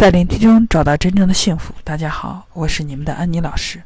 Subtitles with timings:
[0.00, 1.74] 在聆听中找到真正的幸福。
[1.84, 3.82] 大家好，我是你们的安妮老师，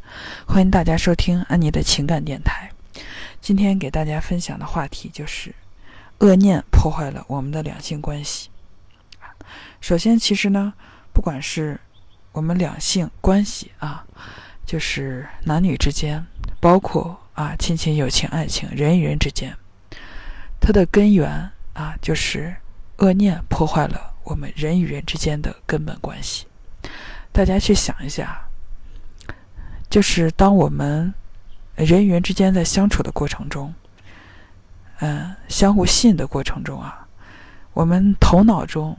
[0.47, 2.71] 欢迎大家收听安妮的情感电台。
[3.41, 5.53] 今天给大家分享的话题就是
[6.19, 8.49] 恶念破坏了我们的两性关系。
[9.81, 10.73] 首先，其实呢，
[11.13, 11.81] 不管是
[12.31, 14.05] 我们两性关系啊，
[14.65, 16.25] 就是男女之间，
[16.61, 19.53] 包括啊亲情、友情、爱情，人与人之间，
[20.61, 22.55] 它的根源啊，就是
[22.99, 24.14] 恶念破坏了。
[24.25, 26.47] 我们人与人之间的根本关系，
[27.31, 28.41] 大家去想一下，
[29.91, 31.13] 就是当我们
[31.77, 33.73] 人与人之间在相处的过程中，
[35.01, 37.07] 嗯，相互吸引的过程中啊，
[37.75, 38.97] 我们头脑中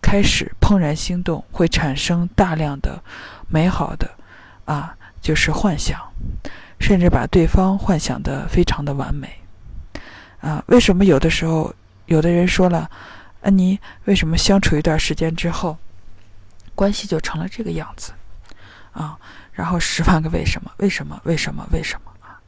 [0.00, 3.02] 开始怦然心动，会产生大量的
[3.48, 4.10] 美好的
[4.64, 6.00] 啊，就是幻想，
[6.80, 9.28] 甚至把对方幻想的非常的完美
[10.40, 10.64] 啊。
[10.68, 11.74] 为什么有的时候
[12.06, 12.90] 有的人说了？
[13.44, 15.76] 安妮为什么相处一段时间之后，
[16.74, 18.12] 关系就成了这个样子
[18.92, 19.18] 啊？
[19.52, 20.72] 然后十万个为什么？
[20.78, 21.20] 为什么？
[21.24, 21.68] 为什么？
[21.70, 22.40] 为什么啊？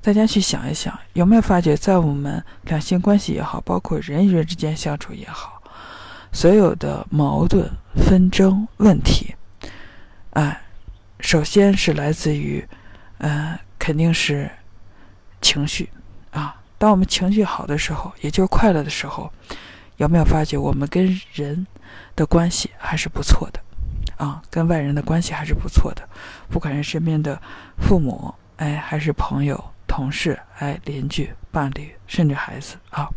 [0.00, 5.60] 大家去想一想，有没有发觉，在我们两性关系也好，包括人与人之间相处也好，
[6.32, 9.34] 所有的矛盾、纷争、问题，
[10.34, 10.62] 哎，
[11.18, 12.64] 首先是来自于，
[13.18, 14.48] 嗯，肯定是
[15.40, 15.90] 情绪
[16.30, 16.54] 啊。
[16.78, 19.28] 当我们情绪好的时候，也就是快乐的时候。
[19.98, 21.66] 有没有发觉我们跟人
[22.16, 23.60] 的关系还是不错的
[24.16, 24.42] 啊？
[24.50, 26.08] 跟外人的关系还是不错的，
[26.48, 27.40] 不管是身边的
[27.78, 33.08] 父母，哎，还是朋友、同事，哎，邻居、伴侣，甚至孩子啊。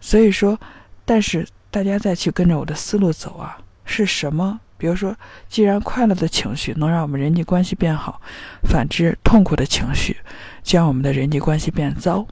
[0.00, 0.58] 所以说，
[1.04, 4.60] 但是大家再去跟着我的思路走啊，是什么？
[4.76, 5.16] 比如说，
[5.48, 8.20] 既然快乐的情绪能让我们人际关系变好，
[8.64, 10.18] 反之，痛苦的情绪
[10.62, 12.26] 将我们的人际关系变糟，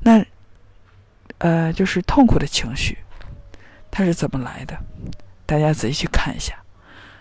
[0.00, 0.24] 那。
[1.38, 2.96] 呃，就是痛苦的情绪，
[3.90, 4.76] 它是怎么来的？
[5.44, 6.54] 大家仔细去看一下，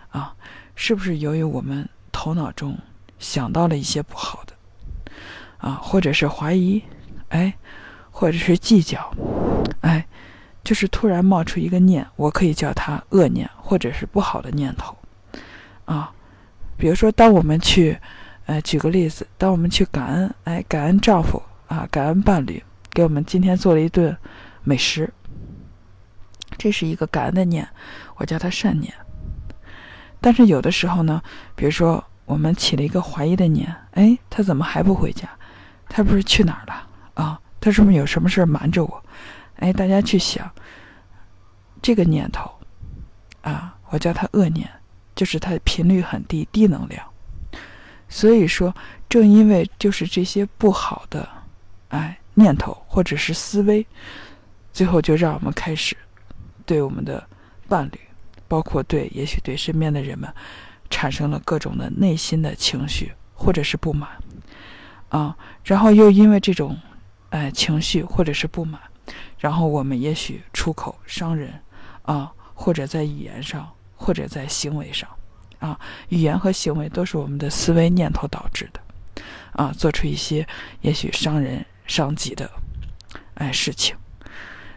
[0.09, 0.33] 啊，
[0.75, 2.77] 是不是由于我们头脑中
[3.19, 4.53] 想到了一些不好的，
[5.57, 6.81] 啊，或者是怀疑，
[7.29, 7.53] 哎，
[8.09, 9.13] 或者是计较，
[9.81, 10.05] 哎，
[10.63, 14.97] 就是突然冒出一个念，我可以叫它恶念，或者是不好的念头，
[15.85, 16.11] 啊，
[16.77, 17.99] 比如说，当我们去，
[18.47, 22.63] 呃，举个例子，当我们去感恩，哎，感恩丈夫啊，感恩伴侣。
[22.95, 24.17] 给我们今天做了一顿
[24.63, 25.13] 美食，
[26.57, 27.67] 这是一个感恩的念，
[28.15, 28.93] 我叫它善念。
[30.21, 31.21] 但是有的时候呢，
[31.57, 35.27] 比如说我们起了一个怀疑的念，哎，他怎么还不回家？
[35.89, 37.37] 他不是去哪儿了啊？
[37.59, 39.03] 他是不是有什么事瞒着我？
[39.57, 40.49] 哎，大家去想
[41.81, 42.49] 这个念头
[43.41, 44.69] 啊，我叫它恶念，
[45.13, 47.05] 就是它频率很低，低能量。
[48.07, 48.73] 所以说，
[49.09, 51.27] 正因为就是这些不好的，
[51.89, 52.17] 哎。
[52.35, 53.85] 念头或者是思维，
[54.71, 55.97] 最后就让我们开始
[56.65, 57.27] 对我们的
[57.67, 57.99] 伴侣，
[58.47, 60.31] 包括对也许对身边的人们，
[60.89, 64.09] 产生了各种的内心的情绪或者是不满
[65.09, 66.77] 啊，然后又因为这种
[67.29, 68.79] 哎情绪或者是不满，
[69.39, 71.53] 然后我们也许出口伤人
[72.03, 75.09] 啊，或者在语言上或者在行为上
[75.59, 75.79] 啊，
[76.09, 78.79] 语言和行为都是我们的思维念头导致的
[79.53, 80.45] 啊，做出一些
[80.81, 81.65] 也许伤人。
[81.85, 82.49] 伤己的，
[83.35, 83.95] 哎，事情，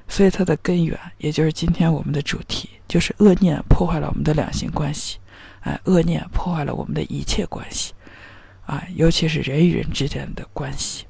[0.09, 5.19] 所以它的根源，也就是今天我们的主题，就是恶念破坏了我们的两性关系，
[5.61, 7.93] 哎，恶念破坏了我们的一切关系，
[8.67, 11.07] 啊，尤其是人与人之间的关系。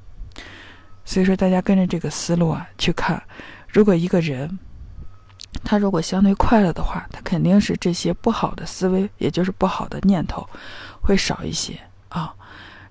[1.05, 3.23] 所以说，大家跟着这个思路啊去看，
[3.67, 4.59] 如果一个人，
[5.65, 10.47] 他如果相对快乐的话，他肯定是这些不好的思维，也就是不好的念头，
[11.01, 11.81] 会少一些
[12.11, 12.35] 啊。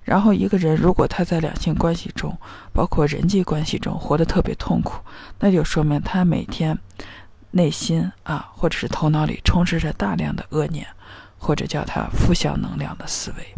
[0.08, 2.34] 然后一个人如果他在两性关系中，
[2.72, 4.94] 包括人际关系中活得特别痛苦，
[5.38, 6.78] 那就说明他每天
[7.50, 10.86] 内心啊，或者是头脑里充斥着大量的恶念，
[11.36, 13.54] 或者叫他负向能量的思维，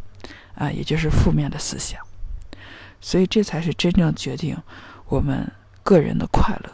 [0.56, 2.00] 啊，也就是负面的思想。
[3.00, 4.56] 所以这才是真正决定
[5.06, 5.48] 我们
[5.84, 6.70] 个人的快乐，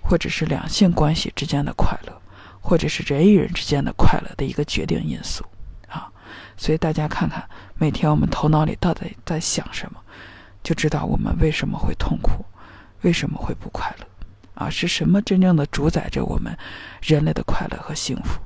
[0.00, 2.12] 或者是两性关系之间的快乐，
[2.60, 5.44] 或者是人与人之间的快乐的一个决定因素。
[6.58, 10.00] 所以大家看看，每天我们头脑里到底在想什么，
[10.62, 12.44] 就知道我们为什么会痛苦，
[13.02, 14.06] 为什么会不快乐，
[14.54, 16.54] 啊，是什么真正的主宰着我们
[17.00, 18.40] 人类的快乐和幸福，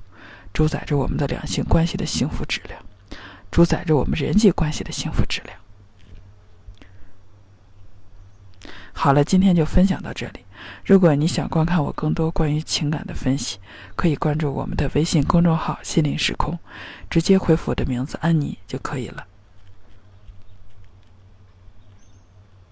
[0.52, 2.78] 主宰着我们的两性关系的幸福质量，
[3.50, 5.58] 主宰着我们人际关系的幸福质量。
[8.92, 10.44] 好了，今天就分享到这里。
[10.84, 13.58] 如果你想观看我更多关于情感的分析，
[13.96, 16.58] 可以关注我们的微信公众号“心灵时空”，
[17.08, 19.24] 直接回复我的名字“安妮”就可以了。